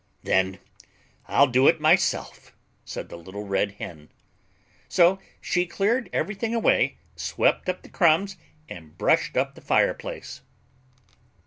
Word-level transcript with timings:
"Then 0.23 0.57
I'll 1.27 1.45
do 1.45 1.67
it 1.67 1.79
myself," 1.79 2.55
said 2.83 3.09
the 3.09 3.17
little 3.17 3.43
Red 3.45 3.73
Hen. 3.73 4.09
So 4.89 5.19
she 5.39 5.67
cleared 5.67 6.09
everything 6.11 6.55
away, 6.55 6.97
swept 7.15 7.69
up 7.69 7.83
the 7.83 7.87
crumbs, 7.89 8.35
and 8.67 8.97
brushed 8.97 9.37
up 9.37 9.53
the 9.53 9.61
fireplace. 9.61 10.41